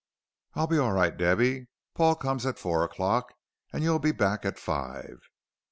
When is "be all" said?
0.65-0.93